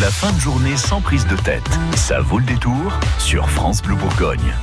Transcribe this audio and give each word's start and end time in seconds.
La 0.00 0.10
fin 0.10 0.32
de 0.32 0.40
journée 0.40 0.78
sans 0.78 1.02
prise 1.02 1.26
de 1.26 1.36
tête. 1.36 1.68
Ça 1.94 2.20
vaut 2.20 2.38
le 2.38 2.44
détour 2.46 2.98
sur 3.18 3.50
France 3.50 3.82
Bleu 3.82 3.96
Bourgogne. 3.96 4.54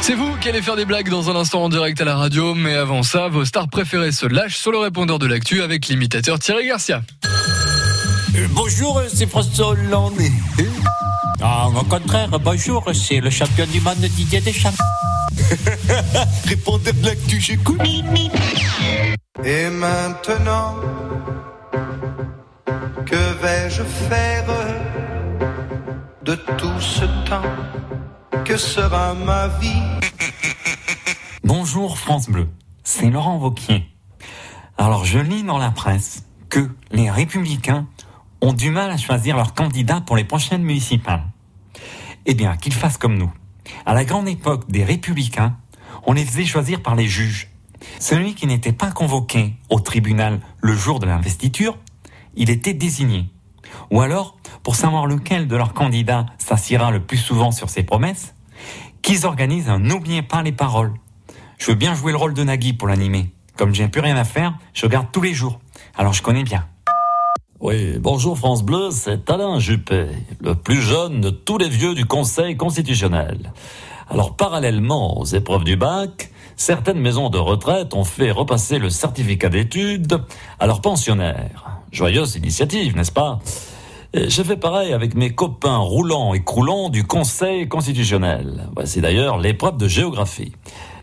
C'est 0.00 0.14
vous 0.14 0.34
qui 0.38 0.48
allez 0.48 0.60
faire 0.60 0.74
des 0.74 0.84
blagues 0.84 1.08
dans 1.10 1.30
un 1.30 1.36
instant 1.36 1.62
en 1.62 1.68
direct 1.68 2.00
à 2.00 2.04
la 2.04 2.16
radio, 2.16 2.54
mais 2.54 2.74
avant 2.74 3.04
ça, 3.04 3.28
vos 3.28 3.44
stars 3.44 3.68
préférées 3.68 4.10
se 4.10 4.26
lâchent 4.26 4.56
sur 4.56 4.72
le 4.72 4.78
répondeur 4.78 5.20
de 5.20 5.26
l'actu 5.26 5.62
avec 5.62 5.86
l'imitateur 5.86 6.40
Thierry 6.40 6.66
Garcia. 6.66 7.02
Euh, 8.34 8.48
bonjour, 8.50 9.00
c'est 9.12 9.28
François 9.28 9.68
Hollande. 9.68 10.18
Ah, 11.40 11.68
au 11.68 11.84
contraire, 11.84 12.30
bonjour, 12.40 12.84
c'est 12.94 13.20
le 13.20 13.30
champion 13.30 13.66
du 13.66 13.80
monde 13.80 13.98
Didier 13.98 14.40
Deschamps. 14.40 14.70
Répondeur 16.46 16.94
de 16.94 17.06
l'actu, 17.06 17.40
j'écoute. 17.40 17.80
Et 19.44 19.68
maintenant, 19.70 20.74
vais-je 23.64 23.82
faire 23.82 24.44
de 26.22 26.34
tout 26.34 26.80
ce 26.80 27.06
temps 27.26 27.50
Que 28.44 28.58
sera 28.58 29.14
ma 29.14 29.48
vie? 29.48 29.82
Bonjour 31.44 31.96
France 31.96 32.28
Bleu, 32.28 32.46
c'est 32.82 33.08
Laurent 33.08 33.38
Vauquier. 33.38 33.86
Alors 34.76 35.06
je 35.06 35.18
lis 35.18 35.44
dans 35.44 35.56
la 35.56 35.70
presse 35.70 36.26
que 36.50 36.68
les 36.90 37.10
républicains 37.10 37.86
ont 38.42 38.52
du 38.52 38.70
mal 38.70 38.90
à 38.90 38.98
choisir 38.98 39.34
leurs 39.34 39.54
candidats 39.54 40.02
pour 40.02 40.16
les 40.16 40.24
prochaines 40.24 40.62
municipales. 40.62 41.24
Eh 42.26 42.34
bien, 42.34 42.58
qu'ils 42.58 42.74
fassent 42.74 42.98
comme 42.98 43.16
nous. 43.16 43.32
À 43.86 43.94
la 43.94 44.04
grande 44.04 44.28
époque 44.28 44.70
des 44.70 44.84
républicains, 44.84 45.56
on 46.02 46.12
les 46.12 46.26
faisait 46.26 46.44
choisir 46.44 46.82
par 46.82 46.96
les 46.96 47.06
juges. 47.06 47.48
Celui 47.98 48.34
qui 48.34 48.46
n'était 48.46 48.72
pas 48.72 48.90
convoqué 48.90 49.54
au 49.70 49.80
tribunal 49.80 50.40
le 50.60 50.76
jour 50.76 50.98
de 51.00 51.06
l'investiture, 51.06 51.78
il 52.34 52.50
était 52.50 52.74
désigné. 52.74 53.30
Ou 53.90 54.00
alors, 54.00 54.36
pour 54.62 54.76
savoir 54.76 55.06
lequel 55.06 55.48
de 55.48 55.56
leurs 55.56 55.74
candidats 55.74 56.26
s'assiera 56.38 56.90
le 56.90 57.00
plus 57.00 57.18
souvent 57.18 57.50
sur 57.50 57.70
ses 57.70 57.82
promesses, 57.82 58.34
qu'ils 59.02 59.26
organisent 59.26 59.68
un 59.68 59.78
N'oubliez 59.78 60.22
pas 60.22 60.42
les 60.42 60.52
paroles. 60.52 60.94
Je 61.58 61.70
veux 61.70 61.76
bien 61.76 61.94
jouer 61.94 62.12
le 62.12 62.18
rôle 62.18 62.34
de 62.34 62.42
Nagui 62.42 62.72
pour 62.72 62.88
l'animer. 62.88 63.30
Comme 63.56 63.74
j'ai 63.74 63.86
plus 63.88 64.00
rien 64.00 64.16
à 64.16 64.24
faire, 64.24 64.58
je 64.72 64.86
regarde 64.86 65.06
tous 65.12 65.22
les 65.22 65.34
jours. 65.34 65.60
Alors 65.96 66.12
je 66.12 66.22
connais 66.22 66.42
bien. 66.42 66.66
Oui, 67.60 67.98
bonjour 67.98 68.36
France 68.36 68.62
Bleu, 68.62 68.90
c'est 68.90 69.30
Alain 69.30 69.58
Juppé, 69.58 70.08
le 70.40 70.54
plus 70.54 70.82
jeune 70.82 71.20
de 71.20 71.30
tous 71.30 71.56
les 71.56 71.68
vieux 71.68 71.94
du 71.94 72.04
Conseil 72.04 72.56
constitutionnel. 72.56 73.52
Alors 74.10 74.36
parallèlement 74.36 75.18
aux 75.18 75.24
épreuves 75.24 75.64
du 75.64 75.76
bac, 75.76 76.30
certaines 76.56 77.00
maisons 77.00 77.30
de 77.30 77.38
retraite 77.38 77.94
ont 77.94 78.04
fait 78.04 78.30
repasser 78.30 78.78
le 78.78 78.90
certificat 78.90 79.48
d'études 79.48 80.20
à 80.58 80.66
leurs 80.66 80.80
pensionnaires. 80.80 81.73
Joyeuse 81.94 82.34
initiative, 82.34 82.96
n'est-ce 82.96 83.12
pas? 83.12 83.38
J'ai 84.12 84.42
fait 84.42 84.56
pareil 84.56 84.92
avec 84.92 85.14
mes 85.14 85.30
copains 85.30 85.76
roulants 85.76 86.34
et 86.34 86.42
croulants 86.42 86.88
du 86.88 87.04
Conseil 87.04 87.68
constitutionnel. 87.68 88.68
Voici 88.74 89.00
d'ailleurs 89.00 89.38
l'épreuve 89.38 89.76
de 89.76 89.86
géographie. 89.86 90.52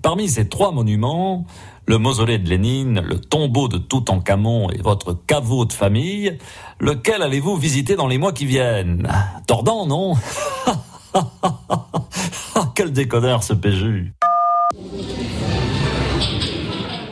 Parmi 0.01 0.27
ces 0.27 0.49
trois 0.49 0.73
monuments, 0.73 1.45
le 1.85 1.97
mausolée 1.97 2.39
de 2.39 2.49
Lénine, 2.49 2.99
le 2.99 3.19
tombeau 3.19 3.69
de 3.69 3.77
Toutankhamon 3.77 4.69
et 4.71 4.81
votre 4.81 5.13
caveau 5.13 5.63
de 5.63 5.71
famille, 5.71 6.37
lequel 6.81 7.21
allez-vous 7.21 7.55
visiter 7.55 7.95
dans 7.95 8.07
les 8.07 8.17
mois 8.17 8.33
qui 8.33 8.45
viennent? 8.45 9.09
Tordant, 9.47 9.85
non? 9.85 10.15
Quel 12.75 12.91
déconneur 12.91 13.43
ce 13.43 13.53
PJU 13.53 14.13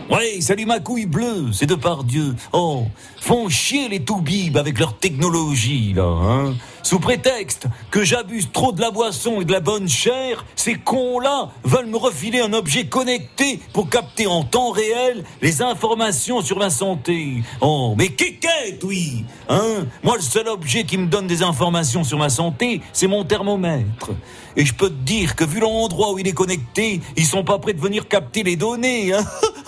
Ouais, 0.10 0.42
salut 0.42 0.66
ma 0.66 0.80
couille 0.80 1.06
bleue, 1.06 1.52
c'est 1.52 1.68
de 1.68 1.76
par 1.76 2.04
Dieu. 2.04 2.36
Oh, 2.52 2.86
font 3.22 3.48
chier 3.48 3.90
les 3.90 4.00
toubibs 4.00 4.58
avec 4.58 4.80
leur 4.80 4.98
technologie, 4.98 5.94
là, 5.94 6.04
hein. 6.04 6.56
Sous 6.82 7.00
prétexte 7.00 7.68
que 7.92 8.04
j'abuse 8.04 8.50
trop 8.52 8.72
de 8.72 8.82
la 8.82 8.90
boisson 8.90 9.42
et 9.42 9.46
de 9.46 9.52
la 9.52 9.60
bonne 9.60 9.88
chair, 9.88 10.46
ces 10.56 10.74
cons-là 10.74 11.52
veulent 11.64 11.86
me 11.86 11.98
refiler 11.98 12.40
un 12.40 12.54
objet 12.54 12.86
connecté 12.86 13.60
pour 13.74 13.90
capter 13.90 14.26
en 14.26 14.44
temps 14.44 14.72
réel 14.72 15.24
les 15.44 15.62
informations 15.62 16.42
sur 16.42 16.58
ma 16.58 16.72
santé. 16.72 17.44
Oh, 17.62 17.94
mais 17.96 18.08
qu'est-ce 18.08 18.40
oui, 18.84 19.26
hein 19.48 19.86
Moi, 20.04 20.16
le 20.16 20.22
seul 20.22 20.48
objet 20.48 20.84
qui 20.84 20.98
me 20.98 21.08
donne 21.08 21.28
des 21.28 21.44
informations 21.44 22.04
sur 22.04 22.18
ma 22.18 22.30
santé, 22.30 22.82
c'est 22.94 23.08
mon 23.08 23.24
thermomètre. 23.24 24.12
Et 24.56 24.66
je 24.66 24.74
peux 24.74 24.90
te 24.90 25.04
dire 25.04 25.36
que 25.36 25.44
vu 25.44 25.60
l'endroit 25.60 26.14
où 26.14 26.20
il 26.20 26.28
est 26.28 26.34
connecté, 26.34 27.02
ils 27.16 27.26
sont 27.26 27.44
pas 27.44 27.60
prêts 27.60 27.74
de 27.74 27.82
venir 27.82 28.08
capter 28.08 28.44
les 28.44 28.56
données, 28.56 29.14
hein 29.14 29.26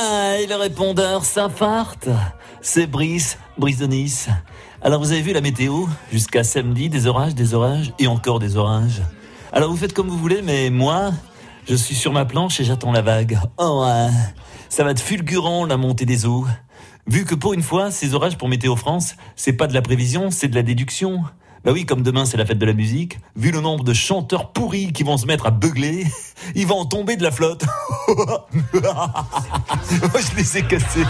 Ah, 0.00 0.36
et 0.38 0.46
le 0.46 0.54
répondeur. 0.54 1.22
C'est 2.60 2.86
Brice, 2.86 3.36
Brice 3.56 3.78
de 3.78 3.86
Nice. 3.86 4.28
Alors 4.80 5.00
vous 5.00 5.10
avez 5.10 5.22
vu 5.22 5.32
la 5.32 5.40
météo 5.40 5.86
Jusqu'à 6.12 6.44
samedi, 6.44 6.88
des 6.88 7.08
orages, 7.08 7.34
des 7.34 7.52
orages 7.52 7.92
et 7.98 8.06
encore 8.06 8.38
des 8.38 8.56
orages. 8.56 9.02
Alors 9.52 9.70
vous 9.70 9.76
faites 9.76 9.92
comme 9.92 10.06
vous 10.06 10.16
voulez, 10.16 10.40
mais 10.40 10.70
moi, 10.70 11.10
je 11.68 11.74
suis 11.74 11.96
sur 11.96 12.12
ma 12.12 12.24
planche 12.24 12.60
et 12.60 12.64
j'attends 12.64 12.92
la 12.92 13.02
vague. 13.02 13.40
Oh 13.56 13.84
ouais, 13.84 14.10
ça 14.68 14.84
va 14.84 14.92
être 14.92 15.00
fulgurant 15.00 15.64
la 15.64 15.76
montée 15.76 16.06
des 16.06 16.26
eaux. 16.26 16.46
Vu 17.08 17.24
que 17.24 17.34
pour 17.34 17.52
une 17.54 17.64
fois, 17.64 17.90
ces 17.90 18.14
orages 18.14 18.38
pour 18.38 18.48
Météo 18.48 18.76
France, 18.76 19.16
c'est 19.34 19.54
pas 19.54 19.66
de 19.66 19.74
la 19.74 19.82
prévision, 19.82 20.30
c'est 20.30 20.46
de 20.46 20.54
la 20.54 20.62
déduction. 20.62 21.24
Bah 21.64 21.72
oui, 21.72 21.84
comme 21.84 22.02
demain 22.02 22.24
c'est 22.24 22.36
la 22.36 22.46
fête 22.46 22.58
de 22.58 22.66
la 22.66 22.72
musique, 22.72 23.18
vu 23.34 23.50
le 23.50 23.60
nombre 23.60 23.82
de 23.82 23.92
chanteurs 23.92 24.52
pourris 24.52 24.92
qui 24.92 25.02
vont 25.02 25.16
se 25.16 25.26
mettre 25.26 25.46
à 25.46 25.50
beugler, 25.50 26.06
ils 26.54 26.66
vont 26.66 26.78
en 26.78 26.86
tomber 26.86 27.16
de 27.16 27.24
la 27.24 27.32
flotte. 27.32 27.64
je 29.90 30.36
les 30.36 30.58
ai 30.58 30.62
cassés. 30.62 31.04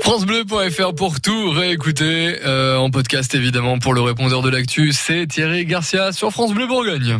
FranceBleu.fr 0.00 0.94
pour 0.94 1.20
tout 1.20 1.50
réécouter 1.50 2.38
euh, 2.44 2.76
en 2.76 2.90
podcast 2.90 3.34
évidemment 3.34 3.78
pour 3.78 3.94
le 3.94 4.00
répondeur 4.00 4.42
de 4.42 4.48
l'actu, 4.48 4.92
c'est 4.92 5.26
Thierry 5.26 5.66
Garcia 5.66 6.12
sur 6.12 6.30
France 6.30 6.54
Bleu 6.54 6.66
Bourgogne. 6.66 7.18